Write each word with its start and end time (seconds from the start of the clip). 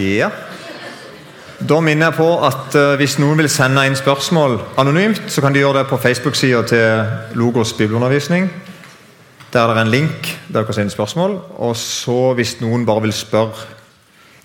Ja. 0.00 0.30
Da 1.60 1.76
minner 1.84 2.08
jeg 2.08 2.16
på 2.16 2.28
at 2.46 2.74
eh, 2.78 2.94
hvis 2.96 3.18
noen 3.20 3.36
vil 3.42 3.50
sende 3.52 3.82
inn 3.84 3.96
spørsmål 3.98 4.56
anonymt, 4.80 5.26
så 5.28 5.42
kan 5.44 5.52
de 5.52 5.60
gjøre 5.60 5.82
det 5.82 5.90
på 5.90 5.98
Facebook-sida 6.00 6.62
til 6.70 7.36
Logos 7.36 7.74
bibelundervisning. 7.76 8.48
Der 9.52 9.66
er 9.66 9.74
det 9.74 9.84
en 9.84 9.92
link 9.92 10.30
der 10.48 10.62
dere 10.62 10.72
sender 10.72 10.78
sende 10.78 10.96
spørsmål. 10.96 11.36
Og 11.60 11.76
så 11.76 12.32
hvis 12.38 12.56
noen 12.62 12.86
bare 12.88 13.04
vil 13.04 13.12
spørre 13.12 13.68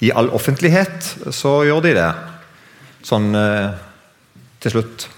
i 0.04 0.11
all 0.11 0.29
offentlighet, 0.36 1.15
så 1.32 1.61
gjør 1.64 1.87
de 1.87 1.96
det. 2.01 2.11
Sånn 3.07 3.32
eh, 3.39 3.71
til 4.60 4.75
slutt. 4.75 5.10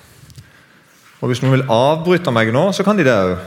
Og 1.18 1.32
hvis 1.32 1.42
noen 1.42 1.58
vil 1.58 1.70
avbryte 1.72 2.30
meg 2.36 2.54
nå, 2.54 2.70
så 2.78 2.86
kan 2.86 3.00
de 3.00 3.08
det 3.08 3.18
òg. 3.18 3.38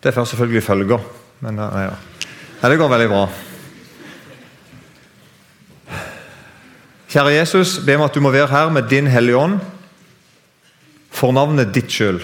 Det 0.00 0.14
får 0.14 0.30
selvfølgelig 0.30 0.66
følger. 0.70 1.06
Men 1.42 1.58
eh, 1.58 1.86
ja. 1.88 1.94
ja, 2.62 2.68
det 2.68 2.78
går 2.78 2.94
veldig 2.94 3.10
bra. 3.10 3.24
Kjære 7.10 7.32
Jesus, 7.40 7.80
be 7.82 7.96
om 7.98 8.04
at 8.06 8.14
du 8.14 8.20
må 8.22 8.30
være 8.30 8.46
her 8.46 8.68
med 8.70 8.86
din 8.86 9.08
Hellige 9.10 9.36
Ånd 9.36 9.56
for 11.10 11.34
navnet 11.34 11.72
ditt 11.74 11.90
skyld. 11.90 12.20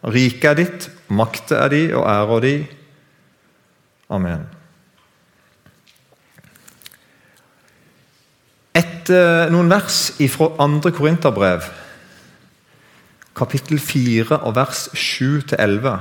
Riket 0.00 0.46
er 0.48 0.56
ditt, 0.56 0.86
makta 1.12 1.58
er 1.66 1.68
di 1.74 1.80
og 1.92 2.06
æra 2.08 2.38
di. 2.40 2.52
Amen. 4.08 4.46
Etter 8.72 9.52
noen 9.52 9.68
vers 9.68 10.00
fra 10.32 10.48
andre 10.64 10.94
Korinterbrev, 10.96 11.68
kapittel 13.36 13.76
4 13.76 14.40
og 14.40 14.56
vers 14.56 14.88
7-11. 14.96 16.00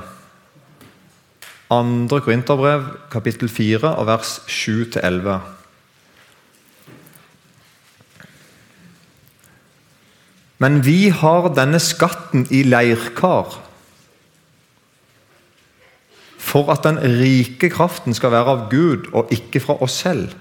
Andre 1.76 2.24
Korinterbrev, 2.24 2.88
kapittel 3.12 3.52
4 3.52 3.96
og 3.98 4.08
vers 4.08 4.38
7-11. 4.48 5.57
Men 10.58 10.82
vi 10.86 11.10
har 11.14 11.52
denne 11.54 11.80
skatten 11.80 12.48
i 12.50 12.64
leirkar 12.66 13.60
for 16.48 16.72
at 16.72 16.86
den 16.88 16.98
rike 17.20 17.70
kraften 17.70 18.16
skal 18.16 18.32
være 18.34 18.54
av 18.56 18.62
Gud 18.72 19.10
og 19.12 19.34
ikke 19.36 19.62
fra 19.62 19.76
oss 19.84 20.00
selv. 20.06 20.32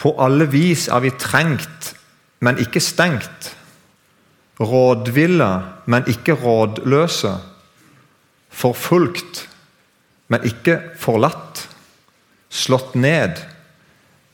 På 0.00 0.14
alle 0.20 0.48
vis 0.50 0.86
er 0.88 1.04
vi 1.04 1.12
trengt, 1.20 1.92
men 2.40 2.58
ikke 2.60 2.80
stengt. 2.80 3.52
Rådville, 4.60 5.50
men 5.86 6.08
ikke 6.08 6.32
rådløse. 6.40 7.34
Forfulgt, 8.48 9.48
men 10.28 10.44
ikke 10.48 10.80
forlatt. 10.96 11.66
Slått 12.48 12.94
ned, 12.96 13.36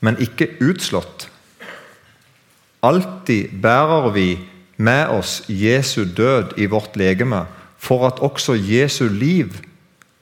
men 0.00 0.18
ikke 0.22 0.52
utslått. 0.62 1.31
Alltid 2.82 3.60
bærer 3.62 4.10
vi 4.10 4.38
med 4.76 5.08
oss 5.14 5.42
Jesu 5.48 6.04
død 6.16 6.56
i 6.58 6.66
vårt 6.66 6.96
legeme, 6.96 7.44
for 7.78 8.06
at 8.06 8.18
også 8.18 8.54
Jesu 8.58 9.08
liv 9.08 9.54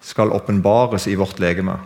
skal 0.00 0.32
åpenbares 0.32 1.06
i 1.06 1.14
vårt 1.14 1.40
legeme. 1.40 1.78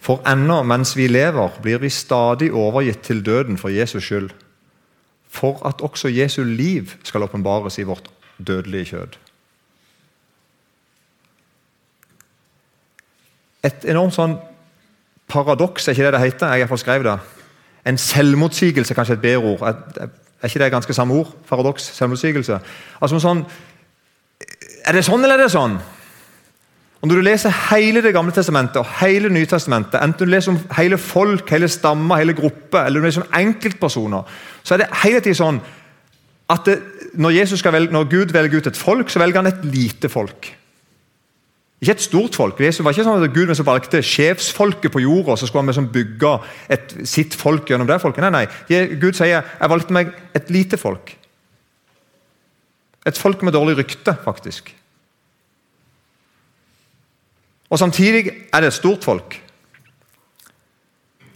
For 0.00 0.22
ennå 0.28 0.62
mens 0.64 0.94
vi 0.96 1.08
lever, 1.08 1.52
blir 1.62 1.78
vi 1.78 1.90
stadig 1.92 2.52
overgitt 2.52 3.02
til 3.04 3.20
døden 3.26 3.58
for 3.60 3.68
Jesus 3.68 4.04
skyld, 4.04 4.30
for 5.28 5.60
at 5.68 5.80
også 5.84 6.08
Jesu 6.08 6.42
liv 6.44 6.88
skal 7.04 7.22
åpenbares 7.22 7.78
i 7.78 7.84
vårt 7.84 8.08
dødelige 8.38 8.84
kjød. 8.94 9.18
Et 13.64 13.84
enormt 13.84 14.16
sånn 14.16 14.38
paradoks, 15.28 15.88
er 15.88 15.92
ikke 15.92 16.08
det 16.08 16.14
det 16.16 16.22
heter? 16.24 16.56
Jeg 16.56 16.68
har 16.68 16.80
skrevet 16.80 17.10
det. 17.10 17.39
En 17.86 17.98
selvmotsigelse, 17.98 18.94
kanskje 18.94 19.16
et 19.16 19.22
bedre 19.22 19.54
ord. 19.54 19.62
Er, 19.68 20.10
ikke 20.44 20.58
det 20.58 20.72
ganske 20.72 20.94
samme 20.96 21.14
ord? 21.14 21.32
Paradoks? 21.48 21.90
Selvmotsigelse. 21.96 22.60
Altså 23.00 23.20
sånn, 23.20 23.44
Er 24.86 24.96
det 24.96 25.04
sånn, 25.04 25.24
eller 25.24 25.36
er 25.36 25.44
det 25.44 25.52
sånn? 25.52 25.78
Og 27.00 27.08
Når 27.08 27.16
du 27.16 27.22
leser 27.24 27.52
hele 27.70 28.02
Det 28.02 28.12
gamle 28.12 28.32
testamentet 28.32 28.76
og 28.76 28.88
hele 29.00 29.28
Nytestamentet, 29.32 30.00
enten 30.00 30.26
du 30.26 30.30
leser 30.30 30.52
om 30.52 30.60
hele 30.76 30.98
folk, 30.98 31.48
hele 31.50 31.68
stammer, 31.68 32.20
hele 32.20 32.36
grupper, 32.36 32.84
eller 32.84 33.00
du 33.00 33.06
leser 33.06 33.24
om 33.24 33.36
enkeltpersoner, 33.40 34.24
så 34.62 34.74
er 34.74 34.82
det 34.82 34.90
hele 35.04 35.20
tiden 35.20 35.38
sånn 35.38 35.60
at 36.50 36.66
det, 36.66 36.78
når, 37.14 37.36
velge, 37.70 37.92
når 37.92 38.08
Gud 38.10 38.32
velger 38.34 38.58
ut 38.58 38.66
et 38.66 38.76
folk, 38.76 39.10
så 39.10 39.20
velger 39.22 39.40
han 39.40 39.46
et 39.52 39.64
lite 39.64 40.08
folk. 40.10 40.50
Ikke 41.80 41.94
et 41.96 42.02
stort 42.04 42.36
folk. 42.36 42.58
Jesus 42.60 42.84
var 42.84 42.92
ikke 42.92 43.06
sånn 43.06 43.22
at 43.24 43.32
Gud 43.32 43.50
som 43.56 43.64
valgte 43.64 44.02
sjefsfolket 44.04 44.92
på 44.92 45.00
jorda, 45.00 45.38
så 45.40 45.48
skulle 45.48 45.62
han 45.64 45.72
liksom 45.72 45.88
bygge 45.94 46.32
et, 46.76 46.92
sitt 47.08 47.36
folk 47.38 47.70
gjennom 47.72 47.88
det 47.88 47.96
folket. 48.02 48.26
Nei, 48.26 48.44
nei. 48.44 48.90
Gud 49.00 49.16
sier 49.16 49.38
jeg 49.38 49.70
valgte 49.72 49.96
meg 49.96 50.12
et 50.36 50.52
lite 50.52 50.76
folk. 50.80 51.14
Et 53.08 53.16
folk 53.16 53.40
med 53.46 53.56
dårlig 53.56 53.78
rykte, 53.78 54.12
faktisk. 54.26 54.74
Og 57.70 57.78
Samtidig 57.80 58.26
er 58.28 58.60
det 58.60 58.74
et 58.74 58.76
stort 58.76 59.06
folk. 59.06 59.38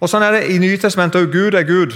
Og 0.05 0.11
Sånn 0.13 0.25
er 0.27 0.35
det 0.37 0.41
i 0.53 0.59
Nytestamentet 0.61 1.17
òg. 1.23 1.31
Gud 1.33 1.55
er 1.57 1.65
Gud. 1.65 1.95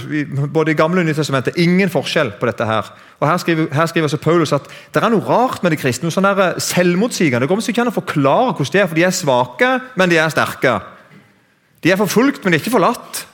både 0.49 0.73
i 0.73 0.77
gamle 0.77 1.03
og 1.03 1.05
Nytestamentet. 1.05 1.59
Ingen 1.61 1.91
forskjell 1.93 2.31
på 2.39 2.47
dette. 2.49 2.65
her. 2.65 2.89
Og 3.19 3.27
Her 3.29 3.37
skriver, 3.37 3.67
her 3.73 3.85
skriver 3.85 4.17
Paulus 4.17 4.53
at 4.53 4.65
det 4.93 5.03
er 5.03 5.09
noe 5.09 5.21
rart 5.21 5.61
med 5.63 5.71
de 5.71 5.77
kristne. 5.77 6.07
noe 6.07 6.11
sånn 6.11 6.25
der 6.25 6.55
eh, 6.55 6.59
selvmotsigende. 6.59 7.45
Det 7.45 7.49
går 7.49 7.69
ikke 7.69 7.81
an 7.81 7.91
å 7.91 7.99
forklare 8.01 8.55
hvordan 8.55 8.73
de 8.73 8.79
er, 8.79 8.87
for 8.87 8.95
de 8.95 9.03
er 9.03 9.13
svake, 9.13 9.81
men 9.95 10.09
de 10.09 10.17
er 10.17 10.29
sterke. 10.33 10.81
De 11.83 11.91
er 11.91 12.01
forfulgt, 12.01 12.43
men 12.43 12.51
de 12.51 12.57
er 12.57 12.63
ikke 12.63 12.73
forlatt. 12.79 13.25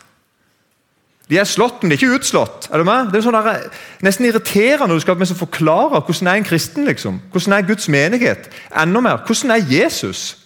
De 1.30 1.40
er 1.40 1.48
slått, 1.48 1.82
men 1.82 1.90
de 1.90 1.96
er 1.96 2.04
ikke 2.04 2.20
utslått. 2.20 2.68
Er 2.70 2.78
du 2.78 2.84
med? 2.84 3.14
Det 3.14 3.22
er 3.22 3.26
sånn 3.30 3.40
der, 3.40 3.52
eh, 3.56 3.82
nesten 4.04 4.28
irriterende 4.28 4.92
når 4.92 5.00
du 5.00 5.08
skal 5.08 5.16
liksom 5.16 5.40
forklare 5.40 6.04
hvordan 6.04 6.28
er 6.28 6.36
en 6.36 6.44
kristen. 6.52 6.86
liksom. 6.86 7.22
Hvordan 7.32 7.54
er 7.54 7.68
Guds 7.68 7.88
menighet? 7.88 8.52
Enda 8.76 9.00
mer, 9.00 9.24
hvordan 9.26 9.52
er 9.52 9.64
Jesus? 9.72 10.38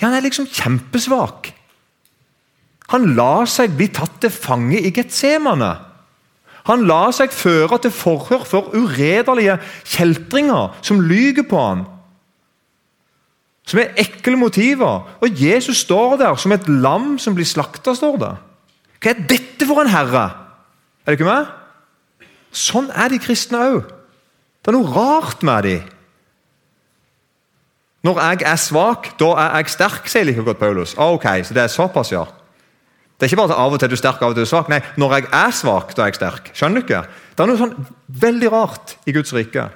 Ja, 0.00 0.06
Han 0.08 0.16
er 0.16 0.22
liksom 0.22 0.46
kjempesvak. 0.46 1.59
Han 2.90 3.12
la 3.14 3.44
seg 3.46 3.76
bli 3.78 3.86
tatt 3.94 4.18
til 4.22 4.32
fange 4.34 4.80
i 4.80 4.90
Getsemane. 4.94 5.70
Han 6.68 6.84
la 6.88 7.08
seg 7.14 7.32
føre 7.32 7.78
til 7.82 7.94
forhør 7.94 8.44
for 8.46 8.74
uredelige 8.74 9.56
kjeltringer 9.88 10.74
som 10.84 11.00
lyger 11.06 11.46
på 11.48 11.60
ham. 11.60 11.84
Som 13.70 13.80
er 13.82 13.94
ekle 14.02 14.36
motiver. 14.36 15.06
Og 15.22 15.40
Jesus 15.40 15.84
står 15.86 16.18
der 16.20 16.34
som 16.36 16.52
et 16.52 16.66
lam 16.68 17.14
som 17.22 17.36
blir 17.38 17.48
slakta. 17.48 17.94
Hva 17.94 18.34
er 19.06 19.22
dette 19.30 19.68
for 19.68 19.82
en 19.82 19.92
herre? 19.92 20.26
Er 21.06 21.14
det 21.14 21.20
ikke 21.20 21.30
med? 21.30 21.48
Sånn 22.50 22.90
er 22.90 23.12
de 23.12 23.20
kristne 23.22 23.62
òg. 23.70 23.86
Det 24.60 24.72
er 24.72 24.76
noe 24.76 24.92
rart 24.92 25.46
med 25.46 25.64
dem. 25.64 25.86
Når 28.04 28.18
jeg 28.20 28.44
er 28.48 28.60
svak, 28.60 29.10
da 29.20 29.30
er 29.36 29.56
jeg 29.60 29.72
sterk, 29.76 30.06
sier 30.08 30.24
like 30.24 30.42
godt 30.44 30.60
Paulus. 30.60 30.94
Ok, 30.96 31.26
så 31.44 31.56
det 31.56 31.62
er 31.62 31.72
såpass, 31.72 32.12
ja. 32.12 32.24
Det 33.20 33.26
er 33.26 33.34
ikke 33.34 33.42
bare 33.42 33.52
at 33.52 33.60
av 33.60 33.74
og 33.74 33.76
til 33.76 33.84
er 33.84 33.92
du 33.92 34.00
sterk, 34.00 34.22
av 34.24 34.32
og 34.32 34.38
til 34.38 34.46
er 34.46 34.48
du 34.48 34.48
svak. 34.48 34.68
Nei, 34.72 34.78
når 34.96 35.12
jeg 35.18 35.26
er 35.36 35.50
svak, 35.52 35.90
da 35.92 36.06
er 36.06 36.08
jeg 36.08 36.16
sterk. 36.16 36.46
Skjønner 36.56 36.80
du 36.80 36.86
ikke? 36.86 37.02
Det 37.36 37.44
er 37.44 37.50
noe 37.50 37.60
sånn 37.60 37.74
veldig 38.22 38.50
rart 38.54 38.94
i 39.04 39.12
Guds 39.12 39.34
rike. 39.36 39.66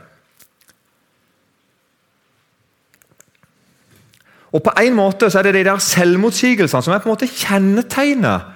Og 4.55 4.63
På 4.65 4.73
en 4.81 4.97
måte 4.97 5.29
så 5.29 5.43
er 5.43 5.51
det 5.51 5.59
de 5.59 5.67
der 5.69 5.83
selvmotsigelsene 5.83 6.87
som 6.87 6.95
er 6.95 7.03
på 7.05 7.11
en 7.11 7.17
måte 7.19 7.29
kjennetegnet 7.29 8.49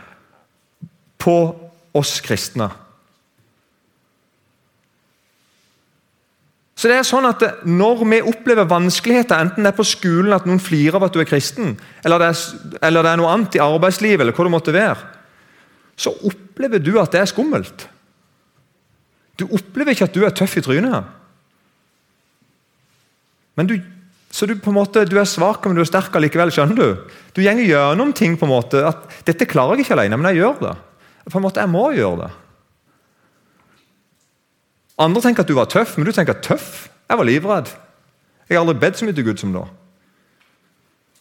på 1.21 1.37
oss 1.99 2.21
kristne. 2.25 2.71
Så 6.79 6.87
det 6.87 7.01
er 7.01 7.07
sånn 7.07 7.27
at 7.27 7.43
Når 7.67 8.05
vi 8.07 8.23
opplever 8.23 8.69
vanskeligheter, 8.71 9.41
enten 9.43 9.67
det 9.67 9.73
er 9.73 9.79
på 9.79 9.87
skolen 9.87 10.37
at 10.37 10.47
noen 10.47 10.63
flirer 10.63 10.99
av 10.99 11.09
at 11.09 11.17
du 11.17 11.21
er 11.23 11.29
kristen, 11.29 11.75
eller 12.07 12.23
det 12.23 12.31
er, 12.31 12.43
eller 12.87 13.05
det 13.05 13.13
er 13.13 13.21
noe 13.21 13.35
annet 13.35 13.59
i 13.59 13.63
arbeidslivet, 13.65 14.23
eller 14.23 14.37
hva 14.37 14.47
det 14.47 14.55
måtte 14.55 14.75
være, 14.77 15.15
så 15.99 16.15
opplever 16.31 16.79
du 16.79 16.93
at 17.03 17.15
det 17.15 17.25
er 17.25 17.31
skummelt. 17.31 17.89
Du 19.39 19.47
opplever 19.51 19.95
ikke 19.95 20.07
at 20.07 20.15
du 20.15 20.25
er 20.27 20.35
tøff 20.35 20.57
i 20.59 20.63
trynet. 20.63 21.15
Men 23.59 23.67
du, 23.67 23.75
så 24.31 24.47
du, 24.47 24.55
på 24.63 24.71
en 24.71 24.79
måte, 24.79 25.03
du 25.11 25.17
er 25.19 25.27
svak, 25.27 25.67
men 25.67 25.75
du 25.75 25.83
er 25.83 25.91
sterk 25.91 26.15
allikevel. 26.15 26.53
skjønner 26.55 26.79
Du 26.79 27.17
Du 27.35 27.43
gjenger 27.43 27.67
gjennom 27.67 28.13
ting 28.15 28.37
på 28.39 28.47
en 28.47 28.55
måte 28.55 28.87
at 28.87 29.03
'Dette 29.27 29.47
klarer 29.51 29.77
jeg 29.77 29.87
ikke 29.87 29.99
alene, 29.99 30.17
men 30.17 30.31
jeg 30.31 30.43
gjør 30.43 30.61
det.' 30.63 30.79
På 31.31 31.39
en 31.39 31.43
måte, 31.43 31.61
Jeg 31.61 31.69
må 31.69 31.91
gjøre 31.93 32.23
det. 32.23 32.31
Andre 34.99 35.23
tenker 35.23 35.45
at 35.45 35.51
du 35.51 35.55
var 35.55 35.69
tøff, 35.71 35.97
men 35.97 36.09
du 36.09 36.13
tenker 36.15 36.35
at 36.35 36.43
tøff? 36.47 36.89
Jeg 37.09 37.19
var 37.21 37.29
livredd. 37.29 37.71
Jeg 38.49 38.57
har 38.57 38.65
aldri 38.65 38.81
bedt 38.83 38.99
så 38.99 39.07
mye 39.07 39.17
til 39.17 39.27
Gud 39.29 39.41
som 39.41 39.53
da. 39.55 39.67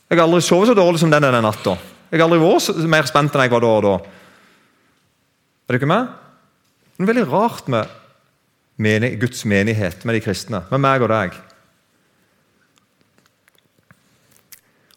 Jeg 0.07 0.17
har 0.17 0.25
aldri 0.25 0.41
sovet 0.41 0.71
så 0.71 0.75
dårlig 0.77 1.01
som 1.01 1.11
den 1.11 1.25
denne 1.25 1.43
natta. 1.43 1.75
Jeg 2.09 2.21
har 2.21 2.29
aldri 2.29 2.39
vært 2.39 2.87
mer 2.89 3.09
spent 3.09 3.35
enn 3.35 3.43
jeg 3.43 3.53
var 3.53 3.63
da 3.63 3.71
og 3.75 3.83
da. 3.85 3.95
Er 5.67 5.75
du 5.75 5.81
ikke 5.81 5.91
med? 5.91 6.13
Det 6.95 7.03
er 7.03 7.11
veldig 7.11 7.27
rart 7.29 7.67
med 7.69 7.91
Guds 9.19 9.43
menighet, 9.45 10.05
med 10.05 10.15
de 10.15 10.23
kristne, 10.23 10.63
med 10.71 10.81
meg 10.81 11.03
og 11.03 11.11
deg. 11.11 11.35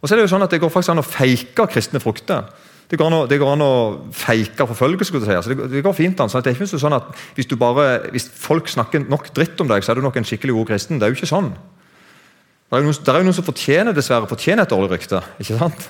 Og 0.00 0.08
så 0.08 0.14
er 0.14 0.20
Det 0.20 0.28
jo 0.28 0.32
sånn 0.32 0.46
at 0.46 0.50
det 0.54 0.60
går 0.62 0.72
faktisk 0.72 0.94
an 0.94 1.02
å 1.02 1.06
feike 1.06 1.66
kristne 1.68 2.00
frukter. 2.00 2.46
Det 2.90 2.98
går 2.98 3.06
an 3.06 3.14
å, 3.20 3.26
det 3.30 3.38
går 3.38 3.52
an 3.54 3.62
å 3.62 3.74
feike 4.18 4.66
forfølgelse. 4.66 5.20
si. 5.22 5.34
Altså, 5.36 5.54
det, 5.54 5.68
det, 5.70 5.82
går 5.86 5.94
fint 5.94 6.20
an. 6.20 6.30
Så 6.30 6.40
det 6.42 6.50
er 6.50 6.58
ikke 6.58 6.80
sånn 6.80 6.96
at 6.96 7.12
hvis, 7.36 7.46
bare, 7.58 8.10
hvis, 8.10 8.26
folk 8.34 8.68
snakker 8.68 9.04
nok 9.06 9.28
dritt 9.36 9.60
om 9.62 9.70
deg, 9.70 9.84
så 9.86 9.92
er 9.92 10.00
du 10.00 10.02
nok 10.02 10.18
en 10.18 10.26
skikkelig 10.26 10.56
god 10.56 10.72
kristen. 10.72 10.98
Det 10.98 11.06
er 11.06 11.12
jo 11.12 11.20
ikke 11.20 11.30
sånn. 11.30 11.52
Det 11.54 12.78
er 12.78 12.82
jo 12.82 12.90
noen, 12.90 12.98
er 13.14 13.26
noen 13.28 13.36
som 13.38 13.46
fortjener 13.46 13.94
dessverre 13.94 14.30
fortjener 14.30 14.66
et 14.66 14.74
dårlig 14.74 14.90
rykte. 14.96 15.22
ikke 15.38 15.58
sant? 15.60 15.86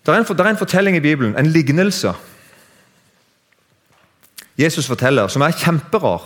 Det 0.00 0.14
er, 0.14 0.22
en, 0.22 0.24
det 0.24 0.46
er 0.46 0.50
en 0.54 0.62
fortelling 0.62 0.96
i 0.96 1.04
Bibelen, 1.04 1.36
en 1.36 1.52
lignelse, 1.52 2.14
Jesus 4.60 4.88
forteller, 4.88 5.28
som 5.32 5.44
er 5.44 5.56
kjemperar. 5.56 6.24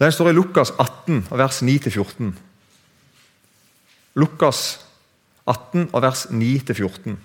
Den 0.00 0.14
står 0.14 0.30
i 0.30 0.34
Lukas 0.34 0.72
18, 0.78 1.26
vers 1.30 1.60
9-14. 1.62 2.32
Lukas 4.18 4.62
18, 5.46 5.88
vers 5.92 6.26
9-14. 6.30 7.18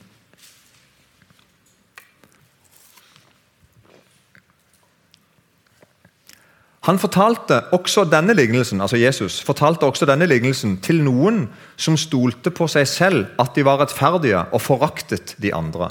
Han 6.88 7.00
fortalte 7.04 7.60
også 7.76 8.06
denne 8.08 8.32
lignelsen 8.38 8.80
altså 8.80 9.00
Jesus, 9.00 9.42
fortalte 9.44 9.84
også 9.84 10.08
denne 10.08 10.28
lignelsen 10.30 10.78
til 10.84 11.02
noen 11.04 11.44
som 11.76 11.98
stolte 12.00 12.54
på 12.56 12.68
seg 12.72 12.88
selv 12.88 13.26
at 13.44 13.58
de 13.58 13.66
var 13.68 13.82
rettferdige 13.82 14.46
og 14.56 14.64
foraktet 14.64 15.36
de 15.44 15.52
andre. 15.56 15.90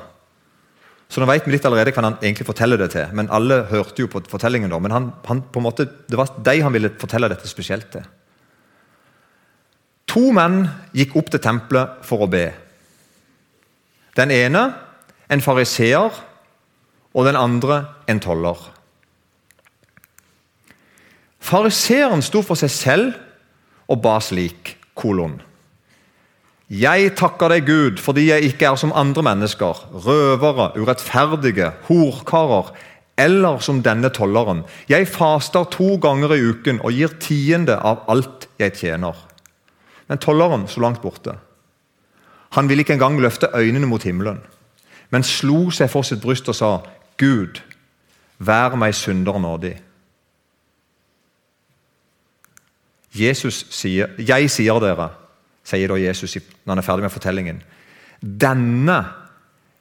Så 1.12 1.20
nå 1.20 1.28
vet 1.28 1.44
vi 1.46 1.52
litt 1.52 1.66
allerede 1.68 1.92
hva 1.94 2.02
han 2.08 2.16
egentlig 2.22 2.48
forteller 2.48 2.80
det 2.80 2.88
til. 2.96 3.12
men 3.12 3.28
Alle 3.30 3.66
hørte 3.68 4.02
jo 4.02 4.08
på 4.10 4.24
fortellingen 4.30 4.72
da, 4.72 4.80
men 4.82 4.94
han, 4.94 5.10
han, 5.28 5.44
på 5.44 5.60
en 5.60 5.68
måte, 5.68 5.86
det 6.08 6.18
var 6.18 6.32
de 6.32 6.56
han 6.64 6.72
ville 6.74 6.90
fortelle 6.98 7.28
dette 7.30 7.48
spesielt 7.50 7.92
til. 7.92 8.06
To 10.16 10.30
menn 10.32 10.62
gikk 10.96 11.12
opp 11.20 11.28
til 11.28 11.42
tempelet 11.44 11.98
for 12.08 12.24
å 12.24 12.30
be. 12.32 12.46
Den 14.16 14.32
ene 14.32 14.62
en 15.28 15.42
fariseer, 15.44 16.14
og 17.12 17.26
den 17.26 17.36
andre 17.36 17.82
en 18.08 18.20
toller. 18.24 18.56
Fariseeren 21.40 22.24
sto 22.24 22.40
for 22.44 22.56
seg 22.56 22.72
selv 22.72 23.92
og 23.92 24.00
ba 24.04 24.16
slik, 24.24 24.72
kolon. 24.96 25.36
Jeg 26.72 27.12
takker 27.20 27.52
deg, 27.52 27.68
Gud, 27.68 28.00
fordi 28.02 28.30
jeg 28.30 28.48
ikke 28.48 28.72
er 28.72 28.80
som 28.80 28.96
andre 28.96 29.22
mennesker, 29.22 29.84
røvere, 30.06 30.72
urettferdige, 30.80 31.74
horkarer 31.90 32.72
eller 33.20 33.60
som 33.64 33.84
denne 33.84 34.08
tolleren. 34.12 34.64
Jeg 34.88 35.12
faster 35.12 35.68
to 35.72 35.94
ganger 36.00 36.34
i 36.34 36.42
uken 36.48 36.80
og 36.80 36.96
gir 36.96 37.14
tiende 37.20 37.76
av 37.76 38.04
alt 38.12 38.48
jeg 38.60 38.80
tjener. 38.80 39.26
Men 40.08 40.18
tolleren 40.18 40.68
så 40.68 40.80
langt 40.80 41.02
borte. 41.02 41.34
Han 42.54 42.68
ville 42.68 42.80
ikke 42.80 42.94
engang 42.96 43.20
løfte 43.20 43.50
øynene 43.54 43.86
mot 43.86 44.02
himmelen, 44.02 44.38
men 45.10 45.22
slo 45.22 45.70
seg 45.70 45.90
for 45.90 46.06
sitt 46.06 46.22
bryst 46.22 46.48
og 46.48 46.56
sa, 46.56 46.70
Gud, 47.18 47.60
vær 48.38 48.76
meg 48.78 48.94
synder 48.94 49.38
nådig. 49.38 49.76
Jesus 53.16 53.66
sier, 53.70 54.06
'Jeg 54.18 54.50
sier 54.50 54.80
dere', 54.80 55.10
sier 55.64 55.88
da 55.88 55.94
Jesus 55.94 56.36
når 56.36 56.72
han 56.72 56.78
er 56.78 56.82
ferdig 56.82 57.02
med 57.02 57.10
fortellingen. 57.10 57.62
Denne 58.22 59.04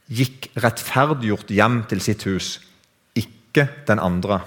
gikk 0.10 0.50
rettferdiggjort 0.58 1.50
hjem 1.50 1.84
til 1.90 2.02
sitt 2.02 2.24
hus, 2.24 2.62
ikke 3.16 3.68
den 3.88 4.00
andre. 4.00 4.42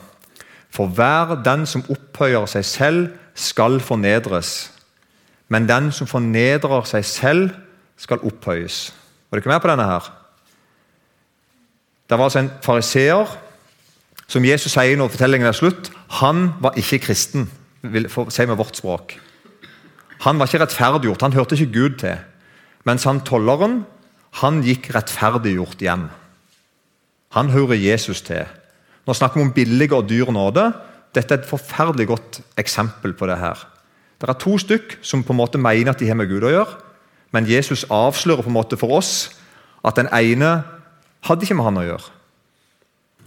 For 0.70 0.86
hver 0.86 1.42
den 1.42 1.66
som 1.66 1.84
opphøyer 1.88 2.46
seg 2.46 2.64
selv, 2.64 3.08
skal 3.34 3.80
fornedres. 3.80 4.77
Men 5.48 5.68
den 5.68 5.92
som 5.92 6.08
fornedrer 6.10 6.86
seg 6.88 7.04
selv, 7.06 7.50
skal 7.98 8.22
opphøyes. 8.22 8.92
Var 9.26 9.36
det 9.36 9.42
ikke 9.42 9.50
med 9.50 9.62
på 9.62 9.70
denne 9.72 9.86
her? 9.88 10.04
Det 12.08 12.18
var 12.18 12.28
altså 12.28 12.44
en 12.44 12.52
fariseer 12.62 13.32
som 14.30 14.44
Jesus 14.44 14.72
sier 14.72 14.96
når 14.96 15.10
fortellingen 15.10 15.48
er 15.48 15.56
slutt. 15.56 15.90
Han 16.20 16.52
var 16.62 16.78
ikke 16.78 17.00
kristen 17.08 17.48
vil 17.82 18.08
si 18.08 18.46
med 18.46 18.58
vårt 18.58 18.78
språk. 18.78 19.16
Han 20.24 20.38
var 20.38 20.48
ikke 20.48 20.62
rettferdiggjort, 20.64 21.22
han 21.22 21.36
hørte 21.36 21.56
ikke 21.56 21.72
Gud 21.72 21.98
til. 22.02 22.18
Mens 22.86 23.04
han 23.06 23.22
tolleren 23.26 23.82
han 24.42 24.62
gikk 24.62 24.90
rettferdiggjort 24.94 25.82
hjem. 25.82 26.08
Han 27.36 27.50
hører 27.52 27.78
Jesus 27.78 28.22
til. 28.26 28.46
Nå 29.06 29.14
snakker 29.16 29.40
vi 29.40 29.46
om 29.46 29.54
billig 29.54 29.90
og 29.96 30.08
dyr 30.08 30.30
nåde. 30.34 30.70
Dette 31.14 31.34
er 31.34 31.42
et 31.42 31.48
forferdelig 31.48 32.08
godt 32.10 32.40
eksempel 32.60 33.14
på 33.16 33.28
det 33.30 33.38
her. 33.40 33.60
Det 34.18 34.26
er 34.26 34.38
to 34.42 34.56
stykk 34.58 34.98
som 35.06 35.22
på 35.22 35.32
en 35.34 35.38
måte 35.38 35.60
mener 35.62 35.92
at 35.92 36.00
de 36.00 36.08
har 36.10 36.18
med 36.18 36.26
Gud 36.30 36.42
å 36.42 36.50
gjøre, 36.50 36.78
men 37.30 37.46
Jesus 37.46 37.84
avslører 37.92 38.42
på 38.42 38.50
en 38.50 38.56
måte 38.56 38.78
for 38.80 38.96
oss 38.98 39.28
at 39.86 39.98
den 39.98 40.08
ene 40.10 40.62
hadde 41.28 41.46
ikke 41.46 41.54
med 41.58 41.68
han 41.68 41.78
å 41.78 41.86
gjøre. 41.86 42.14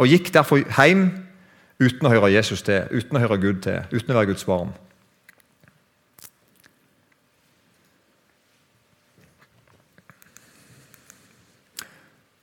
Og 0.02 0.12
gikk 0.12 0.32
derfor 0.36 0.64
hjem 0.66 1.06
uten 1.82 2.08
å 2.08 2.12
høre 2.12 2.32
Jesus 2.34 2.64
til, 2.66 2.84
uten 2.92 3.18
å 3.18 3.22
høre 3.24 3.40
Gud 3.40 3.62
til, 3.64 3.86
uten 3.94 4.12
å 4.12 4.18
være 4.20 4.34
Guds 4.34 4.48
barn. 4.48 4.74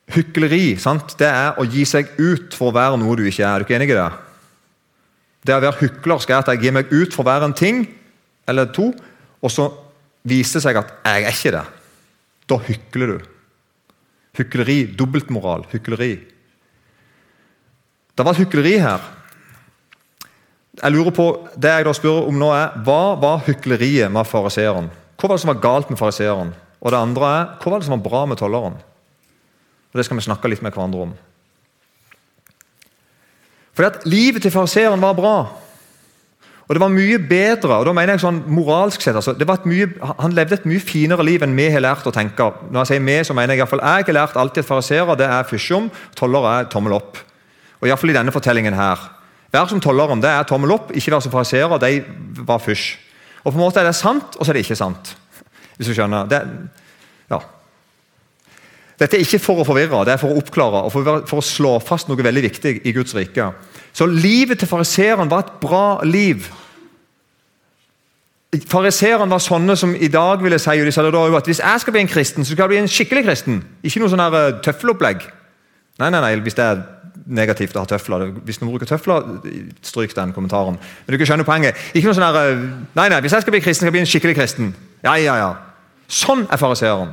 Hykleri 0.09 0.79
sant? 0.81 1.19
det 1.21 1.29
er 1.29 1.61
å 1.61 1.67
gi 1.69 1.85
seg 1.87 2.09
ut 2.17 2.57
for 2.57 2.71
å 2.71 2.75
være 2.79 2.97
noe 2.97 3.19
du 3.19 3.27
ikke 3.29 3.45
er. 3.45 3.53
Er 3.53 3.61
du 3.61 3.69
ikke 3.69 3.77
enig 3.77 3.93
i 3.93 3.99
det? 3.99 4.09
Det 5.45 5.55
å 5.55 5.63
være 5.63 5.83
hyklersk 5.83 6.33
er 6.33 6.41
at 6.41 6.49
jeg 6.55 6.65
gir 6.65 6.75
meg 6.75 6.89
ut 6.91 7.13
for 7.13 7.27
å 7.27 7.29
være 7.29 7.51
en 7.51 7.57
ting 7.57 7.85
eller 8.49 8.71
to, 8.75 8.91
og 9.43 9.53
så 9.53 9.69
viser 10.29 10.59
det 10.59 10.65
seg 10.67 10.81
at 10.81 10.95
jeg 11.05 11.27
er 11.29 11.37
ikke 11.37 11.55
det. 11.55 11.67
Da 12.49 12.59
hykler 12.69 13.13
du. 13.13 13.29
Hykleri, 14.39 14.81
dobbeltmoral, 14.99 15.67
hykleri. 15.73 16.13
Det 18.19 18.27
var 18.27 18.39
hykleri 18.39 18.77
her 18.83 19.07
jeg 20.79 20.95
lurer 20.95 21.15
på, 21.15 21.27
Det 21.59 21.71
jeg 21.71 21.87
da 21.87 21.93
spør 21.97 22.29
om 22.29 22.39
nå 22.39 22.51
er, 22.55 22.75
Hva 22.87 23.17
var 23.19 23.45
hykleriet 23.47 24.13
med 24.13 24.27
fariseeren? 24.27 24.91
Hva 25.19 25.29
var 25.29 25.37
det 25.37 25.43
som 25.43 25.53
var 25.55 25.63
galt 25.63 25.91
med 25.91 25.99
fariseeren? 25.99 26.53
Og 26.79 26.93
det 26.93 26.99
andre 26.99 27.31
er, 27.35 27.47
hva 27.59 27.73
var 27.73 27.81
det 27.81 27.89
som 27.89 27.97
var 27.97 28.05
bra 28.05 28.27
med 28.27 28.39
tolleren? 28.39 28.77
Og 29.89 29.99
Det 29.99 30.05
skal 30.05 30.17
vi 30.17 30.23
snakke 30.23 30.49
litt 30.49 30.63
med 30.63 30.73
hverandre 30.73 31.09
om. 31.09 31.15
Fordi 33.75 33.87
at 33.89 34.07
Livet 34.07 34.43
til 34.43 34.51
fariseeren 34.51 35.01
var 35.01 35.15
bra. 35.15 35.37
Og 36.69 36.77
det 36.77 36.83
var 36.83 36.93
mye 36.93 37.19
bedre. 37.19 37.79
og 37.79 37.87
da 37.87 37.93
mener 37.97 38.13
jeg 38.13 38.21
sånn 38.21 38.43
moralsk 38.53 39.01
sett, 39.01 39.17
altså, 39.17 39.33
mye, 39.65 39.89
Han 40.21 40.35
levde 40.37 40.55
et 40.55 40.67
mye 40.67 40.81
finere 40.81 41.25
liv 41.25 41.43
enn 41.43 41.57
vi 41.57 41.71
har 41.73 41.81
lært 41.81 42.07
å 42.07 42.13
tenke. 42.13 42.53
Når 42.71 42.85
jeg 42.85 42.87
sier 42.87 43.07
vi, 43.07 43.25
så 43.25 43.35
mener 43.35 43.55
Jeg 43.55 43.59
i 43.59 43.63
hvert 43.65 43.71
fall, 43.71 43.81
jeg 43.81 44.05
har 44.05 44.13
lært 44.13 44.37
alltid 44.37 44.65
at 44.65 44.69
fariserer 44.69 45.23
er 45.23 45.49
fysjom, 45.49 45.91
toller 46.15 46.45
er 46.45 46.69
tommel 46.69 46.93
opp. 46.93 47.17
Og 47.81 47.87
i, 47.87 47.91
hvert 47.91 47.99
fall 47.99 48.11
i 48.11 48.19
denne 48.19 48.33
fortellingen 48.35 48.75
her. 48.75 48.99
Vær 49.51 49.69
som 49.71 49.81
tolleren, 49.81 50.21
det 50.21 50.29
er 50.29 50.45
tommel 50.45 50.75
opp. 50.75 50.93
Ikke 50.93 51.15
vær 51.15 51.25
som 51.25 51.33
fariserer, 51.33 51.79
de 51.81 52.45
var 52.45 52.61
fysj. 52.61 52.99
Og 53.45 53.55
på 53.55 53.57
en 53.57 53.65
måte 53.65 53.81
er 53.81 53.89
det 53.89 53.97
sant, 53.97 54.37
og 54.37 54.45
så 54.45 54.53
er 54.53 54.59
det 54.59 54.67
ikke 54.67 54.77
sant. 54.77 55.15
Hvis 55.79 55.89
du 55.89 55.95
skjønner. 55.97 56.29
Det, 56.29 56.43
ja. 57.31 57.41
Dette 58.99 59.17
er 59.17 59.25
ikke 59.25 59.41
for 59.41 59.63
å 59.63 59.65
forvirre, 59.65 60.05
det 60.05 60.17
er 60.17 60.21
for 60.21 60.35
å 60.35 60.41
oppklare 60.43 60.85
og 60.85 60.93
for 60.93 61.39
å 61.39 61.45
slå 61.45 61.77
fast 61.81 62.11
noe 62.11 62.19
veldig 62.19 62.45
viktig 62.49 62.73
i 62.83 62.93
Guds 62.93 63.15
rike. 63.17 63.53
Så 63.95 64.09
livet 64.11 64.59
til 64.61 64.71
fariseeren 64.71 65.31
var 65.31 65.47
et 65.47 65.55
bra 65.63 66.01
liv. 66.05 66.49
Fariseerne 68.49 69.29
var 69.29 69.43
sånne 69.45 69.75
som 69.77 69.91
i 69.93 70.09
dag 70.09 70.41
ville 70.41 70.57
si 70.57 70.73
at 70.73 71.49
hvis 71.51 71.61
jeg 71.61 71.81
skal 71.83 71.93
bli 71.93 72.01
en 72.01 72.09
kristen, 72.09 72.45
så 72.45 72.55
skal 72.55 72.65
jeg 72.65 72.73
bli 72.73 72.79
en 72.81 72.89
skikkelig 72.89 73.25
kristen. 73.27 73.59
Ikke 73.85 74.01
noe 74.01 74.09
sånn 74.09 74.23
her 74.25 74.37
eh, 74.39 74.55
tøffelopplegg. 74.65 75.27
Nei, 76.01 76.09
nei, 76.15 76.23
nei, 76.23 76.31
hvis 76.41 76.57
det 76.57 76.65
er 76.65 76.81
negativt 77.29 77.77
å 77.77 77.83
ha 77.85 77.91
tøfler. 77.91 78.31
Hvis 78.47 78.63
noen 78.63 78.73
bruker 78.73 78.89
tøfler, 78.89 79.27
stryk 79.85 80.15
den 80.17 80.33
kommentaren. 80.33 80.79
Men 80.81 81.13
du 81.13 81.21
kan 81.21 81.29
skjønne 81.29 81.45
poenget. 81.45 81.77
Ikke 81.93 82.09
noe 82.09 82.17
sånn 82.17 82.25
her, 82.25 82.53
eh, 82.55 82.65
Nei, 82.97 83.09
nei, 83.13 83.21
hvis 83.21 83.37
jeg 83.37 83.45
skal 83.45 83.53
bli 83.53 83.61
kristen, 83.61 83.85
skal 83.85 83.93
jeg 83.93 83.99
bli 83.99 84.05
en 84.07 84.13
skikkelig 84.15 84.39
kristen. 84.41 84.75
Ja, 85.05 85.19
ja, 85.21 85.37
ja. 85.37 85.51
Sånn 86.09 86.47
er 86.49 86.57
fariseeren. 86.57 87.13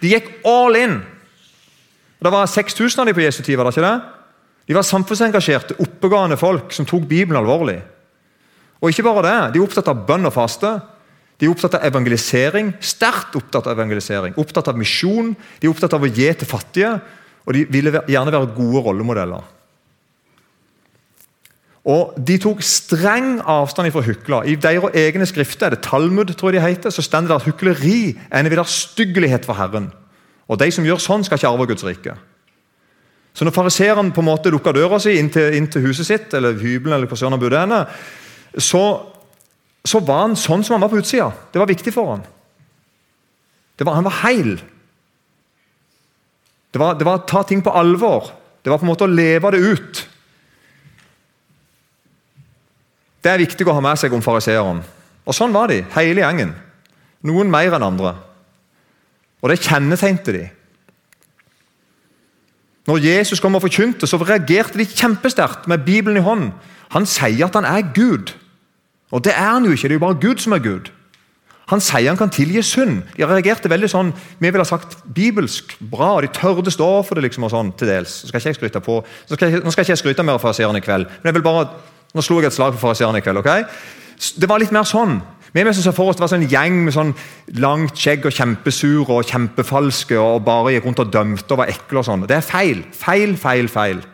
De 0.00 0.14
gikk 0.14 0.30
all 0.46 0.78
in. 0.78 1.00
Det 2.22 2.30
var 2.30 2.46
6000 2.46 3.02
av 3.02 3.10
dem 3.10 3.18
på 3.18 3.26
Jesu 3.26 3.42
tid. 3.42 3.56
var 3.58 3.66
det 3.66 3.74
ikke 3.74 3.88
det? 3.88 4.00
De 4.68 4.74
var 4.78 4.86
samfunnsengasjerte, 4.86 5.74
oppegående 5.82 6.38
folk 6.38 6.70
som 6.72 6.86
tok 6.86 7.08
Bibelen 7.08 7.42
alvorlig. 7.42 7.80
Og 8.80 8.90
ikke 8.90 9.04
bare 9.04 9.26
det, 9.26 9.38
De 9.54 9.60
er 9.60 9.66
opptatt 9.66 9.88
av 9.92 10.02
bønn 10.08 10.28
og 10.28 10.34
faste. 10.34 10.72
De 11.40 11.46
er 11.46 11.52
opptatt 11.52 11.78
av 11.78 11.86
evangelisering, 11.88 12.74
sterkt 12.80 13.36
opptatt 13.36 13.68
av 13.68 13.76
evangelisering. 13.76 14.34
Opptatt 14.40 14.68
av 14.68 14.76
misjon, 14.76 15.32
de 15.60 15.68
er 15.68 15.72
opptatt 15.72 15.96
av 15.96 16.04
å 16.04 16.10
gi 16.10 16.28
til 16.36 16.48
fattige. 16.48 16.92
Og 17.46 17.56
de 17.56 17.64
ville 17.72 18.02
gjerne 18.08 18.34
være 18.34 18.52
gode 18.56 18.84
rollemodeller. 18.88 19.46
Og 21.88 22.12
De 22.20 22.36
tok 22.40 22.60
streng 22.64 23.38
avstand 23.48 23.92
fra 23.94 24.04
hykla. 24.04 24.42
I 24.44 24.58
deres 24.60 24.96
egne 24.96 25.28
skrifter, 25.28 25.70
er 25.70 25.76
det 25.76 25.84
Talmud, 25.86 26.34
tror 26.36 26.52
jeg 26.52 26.60
de 26.60 26.66
heter, 26.66 26.92
så 26.92 27.02
står 27.02 27.28
det 27.28 27.38
at 27.38 27.46
hykleri 27.48 28.18
er 28.28 28.42
en 28.42 28.50
vederstyggelighet 28.52 29.48
for 29.48 29.56
Herren. 29.56 29.88
Og 30.48 30.58
De 30.60 30.68
som 30.70 30.84
gjør 30.84 31.00
sånn, 31.00 31.24
skal 31.24 31.40
ikke 31.40 31.48
arve 31.48 31.70
Guds 31.70 31.86
rike. 31.86 32.16
Så 33.32 33.46
når 33.46 33.54
fariseeren 33.54 34.10
på 34.12 34.20
en 34.20 34.28
måte 34.28 34.50
lukker 34.52 34.74
døra 34.74 34.98
si 35.00 35.14
inn 35.16 35.30
til, 35.32 35.54
inn 35.54 35.68
til, 35.70 35.86
huset 35.86 36.06
sitt, 36.06 36.34
eller 36.34 36.58
hybelen, 36.58 36.96
eller 36.96 37.06
hvor 37.06 37.30
han 37.30 37.40
bodde 37.40 37.60
henne, 37.62 37.84
så, 38.58 38.82
så 39.84 40.00
var 40.02 40.26
han 40.26 40.36
sånn 40.38 40.64
som 40.66 40.76
han 40.76 40.84
var 40.84 40.92
på 40.92 41.00
utsida. 41.00 41.30
Det 41.52 41.60
var 41.60 41.70
viktig 41.70 41.94
for 41.94 42.14
han. 42.14 42.24
Var, 43.80 43.94
han 43.96 44.06
var 44.06 44.18
heil. 44.26 44.54
Det 46.70 46.78
var, 46.78 46.98
det 46.98 47.06
var 47.06 47.20
å 47.20 47.26
ta 47.28 47.42
ting 47.46 47.62
på 47.64 47.72
alvor. 47.74 48.30
Det 48.62 48.70
var 48.70 48.80
på 48.80 48.86
en 48.86 48.92
måte 48.92 49.06
å 49.06 49.12
leve 49.12 49.52
det 49.54 49.62
ut. 49.64 50.02
Det 53.20 53.32
er 53.32 53.42
viktig 53.42 53.66
å 53.68 53.76
ha 53.76 53.84
med 53.84 54.00
seg 54.00 54.12
om 54.16 54.24
fariseeren. 54.24 54.82
Og 55.24 55.36
sånn 55.36 55.54
var 55.54 55.72
de, 55.72 55.82
hele 55.96 56.24
gjengen. 56.24 56.52
Noen 57.26 57.50
mer 57.52 57.76
enn 57.76 57.84
andre. 57.84 58.14
Og 59.40 59.52
det 59.52 59.60
kjennetegnte 59.64 60.34
de. 60.36 60.46
Når 62.88 63.02
Jesus 63.04 63.40
kom 63.40 63.54
og 63.54 63.64
forkynte, 63.64 64.06
så 64.08 64.16
reagerte 64.16 64.78
de 64.78 64.86
kjempesterkt 64.88 65.68
med 65.68 65.84
Bibelen 65.84 66.16
i 66.16 66.24
hånd. 66.24 66.50
Han 66.94 67.06
sier 67.06 67.46
at 67.46 67.58
han 67.58 67.68
er 67.68 67.92
Gud. 67.94 68.32
Og 69.10 69.24
det 69.24 69.34
er 69.34 69.52
han 69.52 69.66
jo 69.66 69.74
ikke, 69.74 69.88
det 69.88 69.96
er 69.96 70.00
jo 70.00 70.06
bare 70.06 70.22
Gud 70.22 70.42
som 70.42 70.56
er 70.56 70.64
Gud. 70.64 70.90
Han 71.70 71.82
sier 71.82 72.08
han 72.10 72.18
kan 72.18 72.32
tilgi 72.34 72.62
synd. 72.66 73.04
De 73.14 73.26
reagerte 73.28 73.70
veldig 73.70 73.90
sånn, 73.90 74.10
vi 74.40 74.48
ville 74.48 74.64
ha 74.64 74.66
sagt 74.66 74.96
bibelsk 75.14 75.76
bra, 75.92 76.16
og 76.16 76.24
de 76.24 76.32
tørde 76.34 76.72
stå 76.74 76.88
for 77.06 77.14
det. 77.14 77.28
liksom 77.28 77.46
og 77.46 77.52
sånn 77.52 77.70
til 77.78 77.92
dels. 77.92 78.22
Så 78.22 78.30
skal 78.30 78.42
ikke 78.42 78.50
jeg 78.50 78.58
skryte 78.58 78.82
på, 78.82 78.98
nå 79.04 79.38
skal, 79.38 79.52
jeg, 79.52 79.62
nå 79.62 79.70
skal 79.70 79.86
ikke 79.86 79.94
jeg 79.94 80.02
skryte 80.02 80.26
mer 80.26 80.40
av 80.40 80.42
fariseerne 80.42 80.80
i 80.80 80.84
kveld, 80.84 81.06
men 81.06 81.30
jeg 81.30 81.38
vil 81.38 81.46
bare, 81.46 81.68
nå 82.14 82.24
slo 82.26 82.40
jeg 82.40 82.50
et 82.50 82.56
slag 82.56 82.74
for 82.74 82.88
fariseerne 82.88 83.20
i 83.20 83.24
kveld. 83.24 83.38
ok? 83.38 83.52
Det 84.42 84.48
var 84.50 84.62
litt 84.62 84.74
mer 84.74 84.88
sånn. 84.88 85.20
Vi 85.52 85.72
så 85.74 85.92
for 85.92 86.10
oss 86.10 86.16
det 86.16 86.22
var 86.22 86.30
sånn 86.30 86.44
en 86.44 86.52
gjeng 86.52 86.76
med 86.84 86.94
sånn 86.94 87.10
langt 87.58 87.98
skjegg 87.98 88.28
og 88.28 88.34
kjempesure 88.36 89.16
og 89.16 89.26
kjempefalske 89.26 90.18
og 90.18 90.44
bare 90.46 90.76
gikk 90.76 90.86
rundt 90.86 91.02
og 91.02 91.10
dømte 91.10 91.56
og 91.56 91.58
var 91.58 91.72
ekle. 91.72 91.98
og 91.98 92.06
sånn. 92.06 92.26
Det 92.26 92.36
er 92.36 92.46
feil. 92.46 92.84
Feil, 92.94 93.34
feil, 93.36 93.68
feil. 93.68 94.04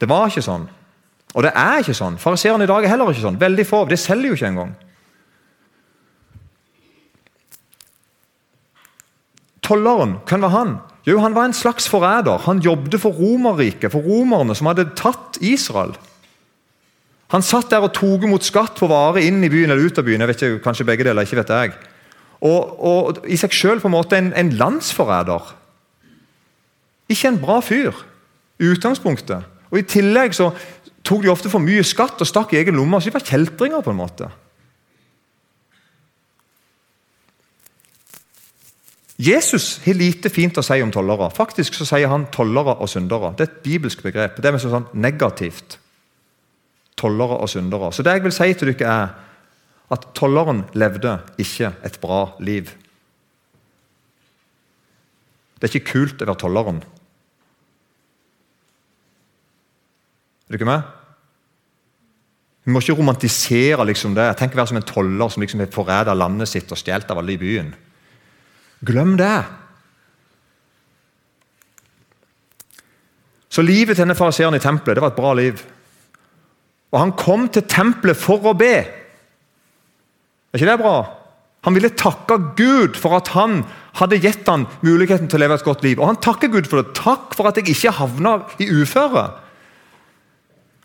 Det 0.00 0.08
var 0.08 0.28
ikke 0.28 0.44
sånn. 0.44 0.68
Og 1.34 1.42
det 1.46 1.54
er 1.56 1.80
ikke 1.80 1.96
sånn. 1.96 2.18
Fariseerne 2.20 2.66
i 2.66 2.68
dag 2.68 2.84
er 2.84 2.92
heller 2.92 3.12
ikke 3.12 3.24
sånn. 3.24 3.40
Veldig 3.40 3.66
få. 3.68 3.84
Det 3.88 3.98
selger 4.00 4.28
jo 4.28 4.36
ikke 4.36 4.50
engang. 4.50 4.76
Tolleren, 9.64 10.16
hvem 10.26 10.42
var 10.42 10.50
han? 10.50 10.78
Jo, 11.06 11.20
Han 11.20 11.34
var 11.34 11.48
en 11.48 11.56
slags 11.56 11.88
forræder. 11.88 12.44
Han 12.44 12.60
jobbet 12.60 13.00
for 13.00 13.14
Romerriket, 13.16 13.92
for 13.92 14.04
romerne 14.04 14.54
som 14.54 14.66
hadde 14.66 14.90
tatt 14.96 15.38
Israel. 15.40 15.94
Han 17.30 17.44
satt 17.46 17.70
der 17.70 17.84
og 17.86 17.94
tok 17.94 18.26
imot 18.26 18.46
skatt 18.46 18.78
på 18.80 18.88
varer 18.90 19.22
inn 19.22 19.38
i 19.46 19.50
byen 19.52 19.70
eller 19.70 19.86
ut 19.86 19.98
av 19.98 20.06
byen. 20.06 20.20
jeg 20.20 20.30
vet 20.32 20.42
ikke, 20.42 20.62
Kanskje 20.64 20.86
begge 20.88 21.06
deler, 21.06 21.22
ikke 21.22 21.38
vet 21.38 21.54
jeg. 21.54 21.72
Og, 22.40 22.80
og 22.80 23.24
i 23.28 23.36
seg 23.38 23.54
sjøl 23.54 23.80
en, 23.84 24.32
en 24.32 24.52
landsforræder. 24.58 25.54
Ikke 27.10 27.28
en 27.28 27.40
bra 27.40 27.60
fyr 27.60 27.94
i 28.58 28.70
utgangspunktet. 28.72 29.44
Og 29.70 29.78
I 29.78 29.86
tillegg 29.86 30.34
så 30.34 30.50
tok 31.06 31.22
de 31.22 31.30
ofte 31.30 31.50
for 31.50 31.62
mye 31.62 31.84
skatt 31.86 32.20
og 32.20 32.26
stakk 32.26 32.52
i 32.52 32.60
egen 32.60 32.74
lomme. 32.74 32.98
Så 33.00 33.10
de 33.10 33.14
var 33.14 33.26
kjeltringer, 33.26 33.82
på 33.82 33.92
en 33.92 34.00
måte. 34.00 34.30
Jesus 39.20 39.82
har 39.84 39.98
lite 39.98 40.32
fint 40.32 40.56
å 40.56 40.64
si 40.64 40.80
om 40.80 40.90
tollere. 40.92 41.28
Faktisk 41.36 41.76
så 41.76 41.84
sier 41.84 42.08
han 42.08 42.26
tollere 42.32 42.78
og 42.80 42.88
syndere. 42.88 43.34
Det 43.36 43.46
er 43.46 43.50
et 43.52 43.62
bibelsk 43.66 44.02
begrep. 44.06 44.40
Det 44.40 44.48
er 44.48 44.58
sånn 44.62 44.88
negativt. 44.96 45.76
Tollere 47.00 47.40
og 47.40 47.48
syndere. 47.48 47.90
Så 47.92 48.04
det 48.04 48.14
jeg 48.18 48.26
vil 48.26 48.36
si 48.36 48.52
til 48.54 48.72
dere 48.74 48.92
er 48.92 49.18
at 49.90 50.06
tolleren 50.14 50.62
levde 50.78 51.16
ikke 51.40 51.72
et 51.86 51.98
bra 52.02 52.22
liv. 52.44 52.70
Det 55.58 55.68
er 55.68 55.76
ikke 55.76 55.92
kult 55.92 56.22
å 56.22 56.28
være 56.28 56.40
tolleren. 56.40 56.80
Er 60.50 60.58
ikke 60.58 60.68
med? 60.68 60.86
Vi 62.64 62.72
må 62.74 62.82
ikke 62.82 62.96
romantisere 62.98 63.84
liksom 63.88 64.14
det. 64.14 64.28
Tenk 64.38 64.54
å 64.54 64.60
være 64.60 64.72
som 64.72 64.78
en 64.80 64.86
toller 64.86 65.32
som 65.32 65.42
liksom 65.42 65.62
har 65.62 65.72
forræda 65.74 66.14
landet 66.14 66.50
sitt 66.50 66.70
og 66.70 66.78
stjålet 66.78 67.10
av 67.10 67.20
alle 67.22 67.34
i 67.34 67.40
byen. 67.40 67.72
Glem 68.86 69.16
det! 69.20 69.38
Så 73.50 73.64
livet 73.66 73.96
til 73.96 74.04
denne 74.04 74.16
fariseeren 74.16 74.54
i 74.54 74.62
tempelet 74.62 74.96
det 74.96 75.02
var 75.02 75.12
et 75.12 75.18
bra 75.18 75.32
liv. 75.34 75.62
Og 76.90 76.98
han 76.98 77.14
kom 77.18 77.48
til 77.52 77.66
tempelet 77.70 78.18
for 78.18 78.50
å 78.50 78.56
be. 78.58 78.74
Er 80.50 80.58
ikke 80.58 80.70
det 80.70 80.80
bra? 80.80 80.96
Han 81.66 81.76
ville 81.76 81.92
takke 81.92 82.38
Gud 82.56 82.96
for 82.98 83.14
at 83.18 83.30
han 83.36 83.60
hadde 83.98 84.20
gitt 84.22 84.48
han 84.48 84.64
muligheten 84.80 85.28
til 85.28 85.38
å 85.38 85.42
leve 85.42 85.58
et 85.60 85.66
godt 85.66 85.84
liv. 85.84 86.00
Og 86.00 86.08
han 86.08 86.18
takker 86.22 86.50
Gud 86.52 86.70
for 86.70 86.80
det. 86.80 86.94
Takk 86.96 87.36
for 87.36 87.50
at 87.50 87.60
jeg 87.60 87.68
ikke 87.74 87.92
havna 88.00 88.40
i 88.62 88.70
uføre. 88.72 89.28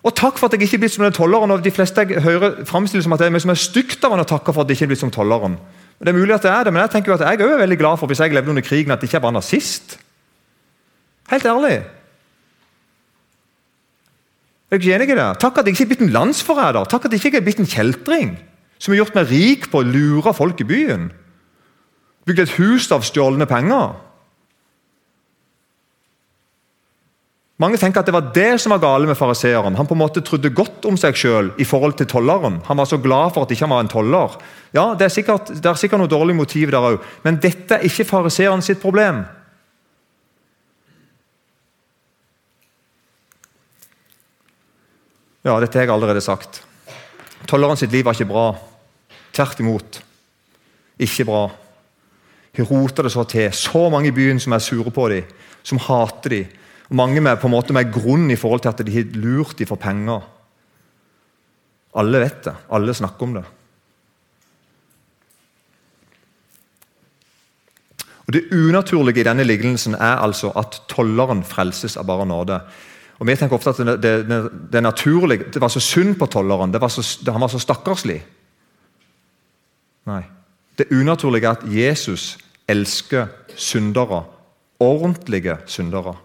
Og 0.06 0.14
takk 0.14 0.38
for 0.38 0.46
at 0.46 0.54
jeg 0.54 0.68
ikke 0.68 0.78
er 0.78 0.84
blitt 0.84 0.94
som 0.94 1.06
den 1.08 1.16
tolleren. 1.16 1.54
og 1.56 1.64
De 1.66 1.74
fleste 1.74 2.04
jeg 2.04 2.22
hører 2.22 2.62
framstille 2.70 3.06
som 3.06 3.16
at 3.16 3.24
det 3.24 3.30
er 3.30 3.34
meg 3.34 3.42
som 3.42 3.56
er 3.56 3.62
stygt 3.62 4.04
av 4.06 4.14
han 4.14 4.22
å 4.22 4.30
takke 4.30 4.54
for 4.54 4.62
at 4.62 4.70
jeg 4.70 4.78
ikke 4.78 4.90
er 4.90 4.94
blitt 4.94 5.02
som 5.02 5.14
tolleren. 5.14 5.58
Det 5.98 6.12
er 6.12 6.18
mulig 6.18 6.36
at 6.36 6.44
det 6.44 6.52
er 6.52 6.68
det, 6.68 6.74
men 6.76 6.84
jeg 6.84 6.92
tenker 6.94 7.14
jo 7.14 7.16
at 7.16 7.24
jeg 7.24 7.40
er 7.40 7.62
veldig 7.64 7.78
glad 7.80 7.98
for 7.98 8.12
hvis 8.12 8.20
jeg 8.20 8.36
levde 8.36 8.52
under 8.52 8.66
krigen, 8.66 8.92
at 8.92 9.02
jeg 9.02 9.10
ikke 9.10 9.24
var 9.24 9.34
nazist. 9.34 9.96
Helt 11.32 11.48
ærlig. 11.48 11.78
Jeg 14.76 14.92
er 14.92 15.04
enig 15.04 15.14
i 15.14 15.20
det. 15.20 15.30
Takk 15.40 15.60
at 15.60 15.68
jeg 15.68 15.76
ikke 15.76 15.86
er 15.86 15.92
blitt 15.94 16.04
en 16.04 16.16
landsforræder. 16.16 16.88
Takk 16.92 17.06
at 17.08 17.14
jeg 17.14 17.24
ikke 17.24 17.40
er 17.40 17.46
blitt 17.46 17.62
en 17.64 17.70
kjeltring 17.70 18.34
som 18.76 18.92
har 18.92 19.00
gjort 19.00 19.16
meg 19.16 19.30
rik 19.32 19.70
på 19.72 19.80
å 19.80 19.88
lure 19.88 20.34
folk 20.36 20.60
i 20.62 20.68
byen. 20.68 21.08
Bygd 22.28 22.42
et 22.44 22.56
hus 22.58 22.90
av 22.92 23.06
stjålne 23.08 23.48
penger. 23.50 23.94
Mange 27.62 27.80
tenker 27.80 28.02
at 28.02 28.10
det 28.10 28.16
var 28.16 28.34
det 28.36 28.58
som 28.60 28.74
var 28.74 28.82
gale 28.84 29.08
med 29.08 29.16
fariseeren. 29.16 29.78
Han 29.80 29.88
på 29.88 29.96
en 29.96 30.02
måte 30.02 30.24
trodde 30.26 30.52
godt 30.52 30.84
om 30.90 30.98
seg 31.00 31.16
sjøl 31.16 31.54
i 31.56 31.68
forhold 31.68 31.96
til 31.96 32.10
tolleren. 32.12 32.58
Han 32.68 32.82
var 32.82 32.90
så 32.90 33.00
glad 33.00 33.32
for 33.32 33.46
at 33.46 33.54
ikke 33.56 33.64
han 33.64 33.72
var 33.72 33.86
en 33.86 33.92
toller. 33.94 34.36
Ja, 34.76 34.90
Det 34.94 35.08
er 35.08 35.14
sikkert, 35.14 35.54
det 35.56 35.66
er 35.66 35.80
sikkert 35.80 36.04
noe 36.04 36.12
dårlig 36.12 36.36
motiv 36.36 36.74
der 36.76 36.84
òg, 36.84 37.00
men 37.24 37.40
dette 37.40 37.78
er 37.78 37.88
ikke 37.88 38.10
fariseeren 38.10 38.62
sitt 38.62 38.82
problem. 38.82 39.24
Ja, 45.46 45.60
dette 45.62 45.78
har 45.78 45.86
jeg 45.86 45.94
allerede 45.94 46.24
sagt. 46.26 46.64
Tolleren 47.46 47.78
sitt 47.78 47.94
liv 47.94 48.06
var 48.08 48.18
ikke 48.18 48.32
bra. 48.32 48.48
Tvert 49.36 49.60
imot. 49.62 50.00
Ikke 50.98 51.26
bra. 51.28 51.44
Hun 52.56 52.70
rota 52.70 53.04
det 53.06 53.12
så 53.14 53.26
til. 53.30 53.52
Så 53.54 53.84
mange 53.94 54.10
i 54.10 54.16
byen 54.16 54.42
som 54.42 54.56
er 54.56 54.64
sure 54.64 54.92
på 54.92 55.10
dem, 55.12 55.28
som 55.64 55.82
hater 55.82 56.34
dem 56.34 56.62
mange 56.90 57.22
med, 57.22 57.40
på 57.42 57.50
en 57.50 57.56
måte 57.56 57.74
med 57.74 57.92
grunn 57.94 58.30
i 58.30 58.38
forhold 58.38 58.62
til 58.62 58.70
at 58.70 58.82
de 58.86 58.94
har 58.94 59.14
lurt 59.18 59.58
dem 59.58 59.70
for 59.70 59.82
penger. 59.82 60.26
Alle 61.98 62.22
vet 62.22 62.42
det. 62.46 62.56
Alle 62.70 62.94
snakker 62.94 63.26
om 63.26 63.38
det. 63.40 63.46
Og 68.26 68.34
Det 68.34 68.44
unaturlige 68.52 69.22
i 69.22 69.28
denne 69.28 69.46
lignelsen 69.46 69.94
er 69.94 70.22
altså 70.22 70.50
at 70.58 70.82
tolleren 70.90 71.44
frelses 71.46 71.98
av 71.98 72.08
bare 72.10 72.26
nåde. 72.26 72.60
Og 73.20 73.28
Vi 73.28 73.36
tenker 73.36 73.56
ofte 73.56 73.70
at 73.70 73.78
det, 73.78 74.04
det, 74.04 74.50
det, 74.74 74.84
naturlige, 74.84 75.52
det 75.54 75.62
var 75.62 75.72
så 75.72 75.80
synd 75.80 76.16
på 76.20 76.26
tolleren. 76.26 76.74
Var 76.74 76.88
så, 76.88 77.32
han 77.32 77.42
var 77.42 77.48
så 77.48 77.60
stakkarslig. 77.60 78.20
Nei. 80.06 80.24
Det 80.78 80.92
unaturlige 80.92 81.48
er 81.48 81.52
at 81.52 81.64
Jesus 81.64 82.38
elsker 82.68 83.28
syndere. 83.56 84.24
Ordentlige 84.80 85.58
syndere. 85.66 86.18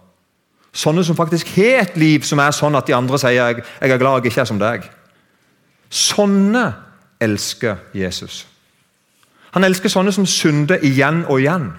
Sånne 0.73 1.05
som 1.07 1.17
faktisk 1.19 1.49
har 1.57 1.85
et 1.85 1.97
liv 1.99 2.27
som 2.27 2.39
er 2.43 2.55
sånn 2.55 2.79
at 2.79 2.87
de 2.87 2.95
andre 2.95 3.19
sier 3.19 3.39
jeg, 3.39 3.63
jeg 3.81 3.91
er 3.91 3.99
glad 3.99 4.21
jeg 4.21 4.33
ikke 4.33 4.43
er 4.43 4.51
som 4.51 4.59
deg. 4.59 4.87
Sånne 5.91 6.65
elsker 7.23 7.79
Jesus. 7.95 8.45
Han 9.55 9.67
elsker 9.67 9.91
sånne 9.91 10.13
som 10.15 10.27
synder 10.27 10.83
igjen 10.87 11.25
og 11.27 11.41
igjen. 11.43 11.73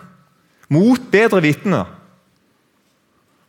Mot 0.72 1.12
bedre 1.12 1.42
vitende. 1.44 1.86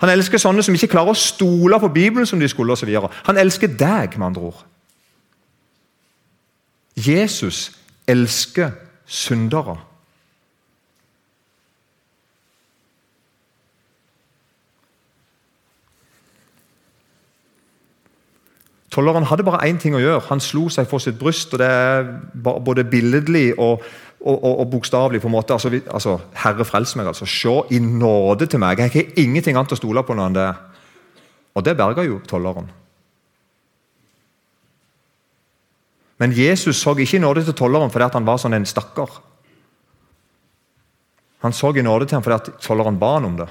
Han 0.03 0.11
elsker 0.11 0.41
sånne 0.43 0.65
som 0.67 0.75
ikke 0.75 0.91
klarer 0.97 1.15
å 1.15 1.19
stole 1.19 1.79
på 1.79 1.93
Bibelen 1.95 2.27
som 2.27 2.41
de 2.43 2.49
skulle. 2.51 2.75
Og 2.75 2.81
så 2.81 2.89
videre. 2.89 3.11
Han 3.29 3.39
elsker 3.39 3.71
deg, 3.71 4.19
med 4.19 4.33
andre 4.33 4.51
ord. 4.51 4.65
Jesus 6.99 7.71
elsker 8.11 8.75
syndere. 9.07 9.79
Tolleren 18.93 19.25
hadde 19.25 19.47
bare 19.47 19.65
én 19.71 19.79
ting 19.81 19.95
å 19.97 20.03
gjøre. 20.03 20.27
Han 20.29 20.43
slo 20.43 20.67
seg 20.69 20.91
for 20.91 21.01
sitt 21.01 21.17
bryst. 21.21 21.55
og 21.55 21.63
Det 21.63 21.69
er 21.71 22.11
både 22.35 22.85
billedlig 22.85 23.55
og, 23.57 23.87
og, 24.23 24.45
og, 24.45 24.61
og 24.61 24.71
bokstavelig. 24.71 25.21
på 25.21 25.29
en 25.29 25.35
måte. 25.35 25.53
Altså, 25.53 25.71
altså, 25.91 26.19
Herre, 26.35 26.65
frels 26.65 26.97
meg. 26.97 27.07
altså. 27.07 27.27
Se 27.27 27.75
i 27.75 27.79
nåde 27.79 28.47
til 28.47 28.61
meg. 28.61 28.79
Jeg 28.79 28.91
har 28.93 29.19
ingenting 29.19 29.57
annet 29.57 29.73
å 29.73 29.81
stole 29.81 30.03
på 30.03 30.15
enn 30.15 30.37
det. 30.37 30.53
Og 31.55 31.65
det 31.65 31.77
berga 31.77 32.05
jo 32.07 32.21
tolleren. 32.29 32.71
Men 36.19 36.33
Jesus 36.33 36.79
så 36.79 36.95
ikke 36.95 37.17
i 37.19 37.21
nåde 37.21 37.45
til 37.45 37.57
tolleren 37.59 37.91
fordi 37.91 38.13
han 38.15 38.27
var 38.27 38.39
sånn 38.39 38.55
en 38.55 38.67
stakkar. 38.67 39.11
Han 41.43 41.53
så 41.53 41.73
i 41.75 41.83
nåde 41.83 42.07
til 42.07 42.17
ham 42.17 42.23
fordi 42.23 42.55
tolleren 42.63 43.01
ba 43.01 43.17
han 43.17 43.27
om 43.27 43.41
det. 43.41 43.49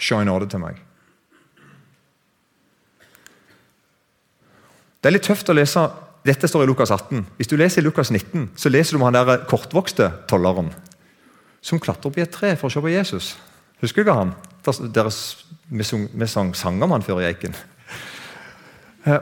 Se 0.00 0.16
i 0.16 0.24
nåde 0.24 0.48
til 0.48 0.62
meg. 0.62 0.80
Det 5.02 5.10
er 5.10 5.16
litt 5.16 5.26
tøft 5.26 5.50
å 5.50 5.56
lese 5.58 5.82
Dette 6.26 6.48
står 6.48 6.62
i 6.62 6.70
Lukas 6.70 6.90
18. 6.90 7.26
Hvis 7.36 7.50
du 7.50 7.56
leser 7.58 7.82
i 7.82 7.84
Lukas 7.84 8.10
19, 8.10 8.50
så 8.56 8.70
leser 8.70 8.94
du 8.94 9.00
om 9.00 9.08
han 9.08 9.16
der 9.16 9.44
kortvokste 9.50 10.10
tolleren. 10.30 10.72
som 11.62 11.78
klatrer 11.78 12.10
opp 12.10 12.16
i 12.18 12.22
et 12.24 12.30
tre 12.34 12.56
for 12.58 12.66
å 12.66 12.74
se 12.74 12.80
på 12.82 12.90
Jesus. 12.90 13.36
Husker 13.78 14.02
dere 14.02 14.16
han? 14.18 14.32
Deres, 14.90 15.44
vi, 15.70 16.26
sang 16.26 16.48
sang 16.58 16.80
om 16.82 16.90
han 16.90 17.04
før 17.06 17.20
i 17.22 17.28
Eiken. 17.28 17.54
Eh, 19.06 19.20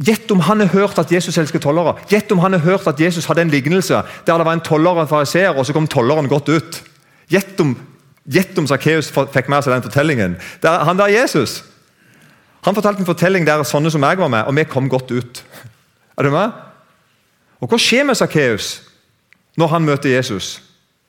gjett 0.00 0.30
om 0.32 0.40
han 0.40 0.64
har 0.64 0.72
hørt 0.72 0.98
at 0.98 1.12
Jesus 1.12 1.36
elsker 1.36 1.60
tollere. 1.60 1.98
Gjett 2.08 2.32
om 2.32 2.40
han 2.40 2.56
har 2.56 2.64
hørt 2.64 2.88
at 2.88 3.00
Jesus 3.00 3.28
hadde 3.28 3.44
en 3.44 3.52
lignelse 3.52 4.00
der 4.24 4.38
det 4.38 4.46
var 4.48 4.56
en 4.56 4.64
toller 4.64 4.96
og 4.96 5.02
en 5.04 5.12
fariseer, 5.12 5.52
og 5.52 5.66
så 5.66 5.76
kom 5.76 5.88
tolleren 5.88 6.28
godt 6.28 6.48
ut. 6.48 6.82
Gjett 7.28 7.60
om, 7.60 7.76
gjett 8.24 8.56
om 8.56 8.68
Sakkeus 8.72 9.12
fikk 9.12 9.52
med 9.52 9.60
seg 9.60 9.76
den 9.76 9.84
fortellingen. 9.84 10.40
Der, 10.64 10.84
han 10.88 10.96
der 10.96 11.12
Jesus 11.12 11.62
han 12.66 12.74
fortalte 12.74 13.04
en 13.04 13.06
fortelling 13.06 13.44
der 13.46 13.62
sånne 13.62 13.92
som 13.94 14.02
jeg 14.02 14.18
var 14.18 14.30
med, 14.32 14.48
og 14.48 14.56
vi 14.56 14.64
kom 14.66 14.88
godt 14.90 15.12
ut. 15.14 15.44
Er 16.18 16.22
du 16.22 16.30
med? 16.30 16.50
Og 17.60 17.68
Hva 17.68 17.78
skjer 17.80 18.04
med 18.04 18.14
Sakkeus 18.14 18.82
når 19.56 19.66
han 19.72 19.84
møter 19.84 20.12
Jesus? 20.12 20.62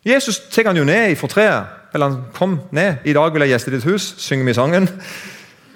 Jesus 0.06 0.40
tar 0.52 0.70
han 0.70 0.78
jo 0.78 0.88
ned 0.88 1.16
fra 1.16 1.28
treet. 1.28 1.74
Eller 1.94 2.10
han 2.10 2.24
kom 2.34 2.60
ned. 2.72 2.96
'I 3.06 3.14
dag 3.14 3.34
vil 3.34 3.42
jeg 3.42 3.50
gjeste 3.50 3.72
ditt 3.72 3.84
hus', 3.84 4.16
synger 4.18 4.46
vi 4.46 4.54
sangen. 4.54 4.88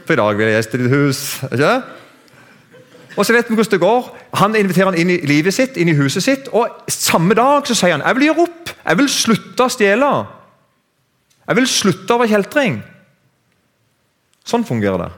For 0.05 0.13
i 0.13 0.15
dag 0.15 0.37
vil 0.37 0.45
jeg 0.45 0.55
gjeste 0.55 0.77
ditt 0.77 0.91
hus. 0.91 1.43
ikke 1.43 1.83
Og 3.17 3.25
så 3.25 3.33
vet 3.33 3.49
vi 3.49 3.55
hvordan 3.55 3.71
det 3.71 3.79
går. 3.79 4.17
Han 4.33 4.55
inviterer 4.55 4.85
han 4.85 4.99
inn 4.99 5.09
i 5.09 5.25
livet 5.25 5.53
sitt, 5.53 5.77
inn 5.77 5.89
i 5.89 5.95
huset 5.95 6.23
sitt. 6.23 6.47
Og 6.47 6.69
samme 6.87 7.33
dag 7.33 7.67
så 7.67 7.75
sier 7.75 7.91
han 7.91 8.01
'Jeg 8.01 8.15
vil 8.15 8.23
gjøre 8.23 8.41
opp. 8.41 8.69
Jeg 8.87 8.97
vil 8.97 9.09
slutte 9.09 9.63
å 9.63 9.69
stjele'. 9.69 10.27
Jeg 11.47 11.55
vil 11.55 11.67
slutte 11.67 12.13
å 12.13 12.17
være 12.17 12.29
kjeltring. 12.29 12.83
Sånn 14.45 14.65
fungerer 14.65 14.97
det. 14.97 15.11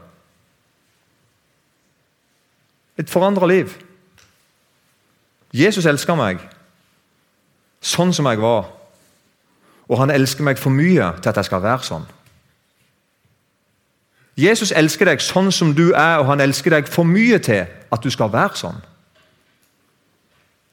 Et 2.97 3.09
forandra 3.09 3.45
liv. 3.45 3.77
Jesus 5.53 5.85
elsker 5.85 6.17
meg 6.17 6.41
sånn 7.83 8.13
som 8.15 8.27
jeg 8.29 8.41
var. 8.41 8.71
Og 9.91 9.99
han 9.99 10.13
elsker 10.13 10.45
meg 10.47 10.57
for 10.57 10.73
mye 10.73 11.11
til 11.21 11.29
at 11.29 11.37
jeg 11.37 11.49
skal 11.49 11.61
være 11.63 11.85
sånn. 11.85 12.05
Jesus 14.39 14.71
elsker 14.73 15.05
deg 15.11 15.21
sånn 15.21 15.51
som 15.53 15.75
du 15.77 15.91
er, 15.91 16.17
og 16.17 16.31
han 16.31 16.41
elsker 16.41 16.73
deg 16.73 16.89
for 16.89 17.05
mye 17.05 17.37
til 17.43 17.67
at 17.67 18.01
du 18.01 18.09
skal 18.09 18.31
være 18.33 18.57
sånn. 18.57 18.79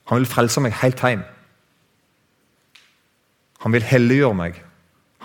Han 0.08 0.22
vil 0.22 0.30
frelse 0.30 0.62
meg 0.64 0.78
helt 0.80 1.02
hjem. 1.04 1.26
Han 3.60 3.74
vil 3.76 3.84
helliggjøre 3.84 4.38
meg. 4.38 4.62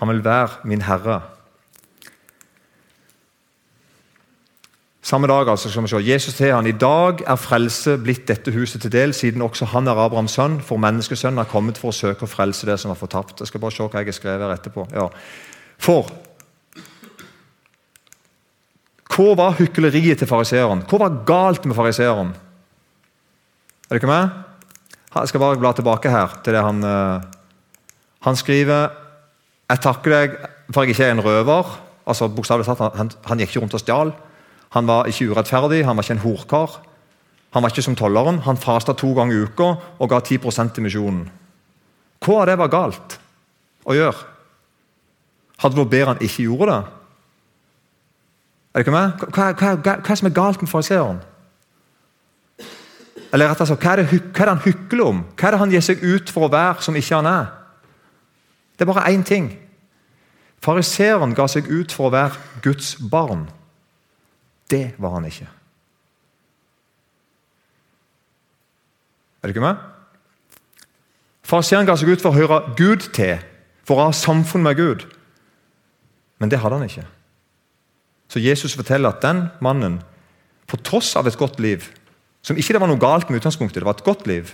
Han 0.02 0.12
vil 0.12 0.20
være 0.26 0.68
min 0.68 0.84
herre. 0.84 1.22
Samme 5.06 5.28
dag 5.30 5.46
altså, 5.48 5.70
skal 5.70 5.84
vi 5.84 5.88
se, 5.88 5.98
Jesus 6.02 6.34
til 6.34 6.50
han, 6.50 6.66
I 6.66 6.72
dag 6.74 7.20
er 7.22 7.38
frelse 7.38 7.92
blitt 8.02 8.24
dette 8.26 8.50
huset 8.50 8.82
til 8.82 8.90
del, 8.90 9.12
siden 9.14 9.44
også 9.44 9.68
han 9.70 9.86
er 9.86 9.94
Abrahams 10.02 10.34
sønn, 10.34 10.56
for 10.58 10.82
menneskesønnen 10.82 11.38
er 11.38 11.46
kommet 11.46 11.78
for 11.78 11.92
å 11.92 11.94
søke 11.94 12.26
å 12.26 12.30
frelse 12.30 12.66
det 12.66 12.74
som 12.82 12.90
er 12.90 12.98
fortapt. 12.98 13.38
Jeg 13.38 13.52
skal 13.52 13.62
bare 13.62 13.76
se 13.76 13.86
hva 13.86 14.02
jeg 14.02 14.10
har 14.10 14.18
skrevet 14.18 14.42
her 14.42 14.56
etterpå. 14.56 14.88
Ja. 14.96 15.06
For 15.78 16.10
Hva 19.14 19.30
var 19.38 19.54
hykleriet 19.60 20.18
til 20.20 20.28
fariseeren? 20.28 20.82
Hva 20.90 20.98
var 21.06 21.22
galt 21.28 21.70
med 21.70 21.78
fariseeren? 21.78 22.34
Er 23.86 23.94
du 23.94 24.02
ikke 24.02 24.10
med? 24.10 24.34
Jeg 25.14 25.30
skal 25.30 25.46
bare 25.46 25.62
bla 25.62 25.70
tilbake 25.72 26.10
her 26.10 26.34
til 26.42 26.58
det 26.58 26.66
han 26.66 26.82
uh, 26.84 27.22
Han 28.26 28.36
skriver 28.36 28.90
Jeg 29.70 29.80
takker 29.86 30.18
deg 30.18 30.38
for 30.74 30.82
jeg 30.82 30.96
ikke 30.96 31.06
er 31.06 31.14
en 31.14 31.24
røver. 31.24 31.76
Altså 32.06 32.26
bokstavelig 32.28 32.66
talt, 32.66 32.98
han, 32.98 33.14
han 33.24 33.38
gikk 33.38 33.54
ikke 33.54 33.62
rundt 33.62 33.78
og 33.78 33.86
stjal. 33.86 34.16
Han 34.74 34.88
var 34.88 35.08
ikke 35.10 35.30
urettferdig, 35.30 35.84
han 35.86 35.96
var 35.96 36.04
ikke 36.04 36.16
en 36.18 36.24
horkar. 36.24 36.80
Han 37.54 37.62
var 37.62 37.72
ikke 37.72 37.82
som 37.86 37.96
tolleren. 37.96 38.42
Han 38.44 38.58
fasta 38.60 38.92
to 38.92 39.12
ganger 39.16 39.36
i 39.36 39.44
uka 39.46 39.68
og 39.98 40.10
ga 40.10 40.20
10 40.20 40.38
til 40.74 40.82
misjonen. 40.84 41.30
Hva 42.20 42.42
av 42.42 42.46
det 42.50 42.58
var 42.58 42.72
galt 42.72 43.18
å 43.86 43.94
gjøre? 43.94 44.26
Hadde 45.62 45.76
det 45.76 45.82
vært 45.84 45.92
bedre 45.94 46.12
han 46.12 46.24
ikke 46.26 46.44
gjorde 46.48 46.72
det? 46.72 46.82
Er 48.74 48.82
det 48.82 48.84
ikke 48.84 48.96
med? 48.96 49.24
Hva, 49.32 49.46
hva, 49.56 49.72
hva, 49.80 49.94
hva 50.04 50.16
som 50.18 50.28
er 50.28 50.36
galt 50.36 50.60
med 50.60 50.68
fariseeren? 50.68 51.22
Eller 53.32 53.48
rett 53.50 53.60
og 53.62 53.68
slett, 53.70 53.82
hva 53.82 53.94
er, 53.94 54.02
det, 54.02 54.18
hva 54.20 54.42
er 54.42 54.50
det 54.50 54.52
han 54.52 54.64
hykler 54.66 55.04
om? 55.06 55.22
Hva 55.32 55.48
er 55.48 55.54
det 55.54 55.60
han 55.62 55.72
gir 55.72 55.84
seg 55.84 56.02
ut 56.04 56.32
for 56.32 56.46
å 56.46 56.52
være 56.52 56.84
som 56.84 56.98
ikke 56.98 57.20
han 57.22 57.30
er? 57.30 57.48
Det 58.76 58.84
er 58.84 58.90
bare 58.90 59.08
én 59.14 59.24
ting. 59.24 59.48
Fariseeren 60.64 61.34
ga 61.36 61.46
seg 61.48 61.70
ut 61.70 61.94
for 61.94 62.08
å 62.08 62.14
være 62.14 62.60
Guds 62.64 62.96
barn. 63.00 63.46
Det 64.70 64.94
var 64.98 65.14
han 65.14 65.24
ikke. 65.28 65.48
Er 69.42 69.52
dere 69.52 69.62
med? 69.62 69.82
Fariseeren 71.46 71.86
ga 71.86 71.94
seg 71.94 72.10
ut 72.10 72.22
for 72.22 72.34
å 72.34 72.40
høre 72.40 72.74
Gud 72.78 73.10
til, 73.14 73.38
for 73.86 74.00
å 74.00 74.08
ha 74.08 74.16
samfunn 74.16 74.64
med 74.66 74.78
Gud. 74.80 75.04
Men 76.42 76.50
det 76.50 76.58
hadde 76.58 76.80
han 76.80 76.88
ikke. 76.88 77.06
Så 78.28 78.42
Jesus 78.42 78.74
forteller 78.74 79.14
at 79.14 79.22
den 79.22 79.46
mannen, 79.62 80.00
på 80.66 80.78
tross 80.82 81.12
av 81.14 81.28
et 81.30 81.38
godt 81.38 81.60
liv 81.62 81.84
Som 82.42 82.58
ikke 82.58 82.74
det 82.74 82.80
var 82.82 82.90
noe 82.90 82.98
galt 82.98 83.28
med 83.30 83.38
utgangspunktet, 83.38 83.78
det 83.78 83.86
var 83.86 83.94
et 83.94 84.06
godt 84.06 84.24
liv 84.26 84.48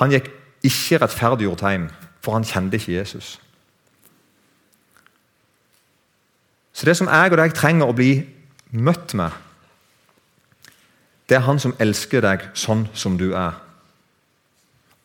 Han 0.00 0.14
gikk 0.14 0.30
ikke 0.64 1.02
rettferdiggjort 1.02 1.64
hjem, 1.66 1.84
for 2.24 2.32
han 2.32 2.46
kjente 2.48 2.78
ikke 2.78 2.94
Jesus. 2.94 3.34
Så 6.72 6.88
det 6.88 6.96
som 6.96 7.10
jeg 7.10 7.32
og 7.32 7.38
deg 7.40 7.54
trenger 7.56 7.90
å 7.90 7.96
bli 7.96 8.12
møtt 8.72 9.14
med, 9.18 9.32
det 11.28 11.38
er 11.38 11.46
han 11.46 11.60
som 11.60 11.74
elsker 11.80 12.24
deg 12.24 12.44
sånn 12.58 12.86
som 12.98 13.16
du 13.20 13.30
er. 13.32 13.56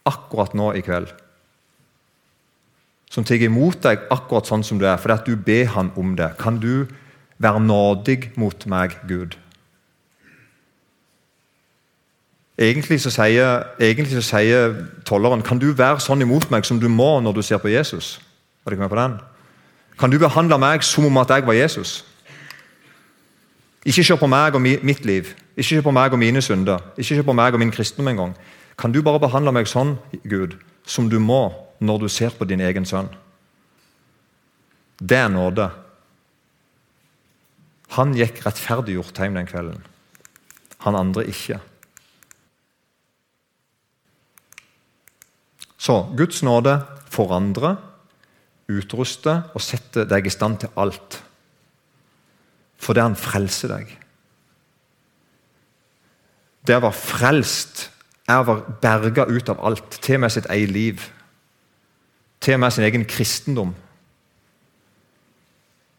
Akkurat 0.08 0.56
nå 0.58 0.73
i 0.75 0.84
kveld. 0.84 1.12
Som 3.12 3.23
tar 3.27 3.43
imot 3.43 3.80
deg 3.84 4.08
akkurat 4.12 4.47
sånn 4.49 4.65
som 4.67 4.80
du 4.80 4.88
er, 4.88 4.97
fordi 4.99 5.15
at 5.15 5.27
du 5.27 5.36
ber 5.39 5.69
han 5.75 5.91
om 5.95 6.15
det. 6.19 6.34
Kan 6.39 6.60
du 6.63 6.88
være 7.39 7.62
nådig 7.63 8.34
mot 8.39 8.65
meg, 8.67 8.97
Gud? 9.08 9.38
Egentlig 12.58 12.97
så 13.03 13.12
sier, 13.13 13.67
egentlig 13.77 14.17
så 14.17 14.23
sier 14.25 14.73
tolleren 15.06 15.43
kan 15.45 15.60
du 15.62 15.69
være 15.77 16.01
sånn 16.01 16.25
imot 16.25 16.49
meg 16.49 16.65
som 16.65 16.80
du 16.82 16.88
må 16.89 17.19
når 17.21 17.38
du 17.38 17.43
ser 17.45 17.62
på 17.62 17.69
Jesus. 17.69 18.15
Var 18.63 18.73
du 18.73 18.75
ikke 18.75 18.88
med 18.88 18.95
på 18.95 18.99
den? 18.99 19.19
Kan 19.97 20.13
du 20.13 20.19
behandle 20.21 20.60
meg 20.62 20.83
som 20.86 21.05
om 21.05 21.17
at 21.17 21.31
jeg 21.33 21.45
var 21.47 21.57
Jesus? 21.57 22.03
Ikke 23.88 24.03
se 24.03 24.17
på 24.19 24.27
meg 24.27 24.55
og 24.55 24.62
mitt 24.62 25.05
liv, 25.05 25.31
ikke 25.55 25.69
se 25.69 25.81
på 25.81 25.93
meg 25.95 26.13
og 26.13 26.19
mine 26.19 26.41
synder, 26.43 26.83
ikke 26.97 27.15
se 27.15 27.23
på 27.23 27.33
meg 27.33 27.55
og 27.55 27.62
min 27.62 27.71
kristendom 27.71 28.12
engang. 28.12 28.36
Kan 28.77 28.91
du 28.93 29.01
bare 29.01 29.21
behandle 29.21 29.53
meg 29.55 29.69
sånn, 29.69 29.95
Gud, 30.27 30.57
som 30.86 31.10
du 31.10 31.17
må 31.23 31.49
når 31.79 32.03
du 32.03 32.10
ser 32.12 32.36
på 32.36 32.45
din 32.45 32.62
egen 32.62 32.86
sønn? 32.86 33.10
Det 34.99 35.17
er 35.17 35.31
nåde. 35.33 35.69
Han 37.95 38.13
gikk 38.17 38.43
rettferdiggjort 38.45 39.17
hjem 39.17 39.38
den 39.38 39.49
kvelden. 39.49 39.81
Han 40.86 40.97
andre 40.99 41.25
ikke. 41.29 41.62
Så 45.77 46.01
Guds 46.17 46.43
nåde 46.43 46.81
forandrer 47.13 47.77
utruste 48.67 49.34
og 49.56 49.63
sette 49.63 50.06
deg 50.10 50.27
i 50.27 50.34
stand 50.34 50.60
til 50.62 50.73
alt. 50.80 51.21
Fordi 52.77 53.03
han 53.03 53.17
frelser 53.17 53.71
deg. 53.73 53.93
Det 56.67 56.75
å 56.75 56.84
være 56.84 56.99
frelst 56.99 57.88
er 58.27 58.41
å 58.41 58.47
være 58.49 58.77
berga 58.84 59.25
ut 59.30 59.49
av 59.53 59.62
alt, 59.65 60.01
til 60.03 60.17
og 60.19 60.25
med 60.25 60.34
sitt 60.36 60.49
eget 60.51 60.73
liv. 60.75 61.06
Til 62.43 62.58
og 62.58 62.63
med 62.65 62.75
sin 62.75 62.86
egen 62.88 63.06
kristendom. 63.08 63.71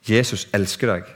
Jesus 0.09 0.47
elsker 0.57 0.93
deg. 0.93 1.09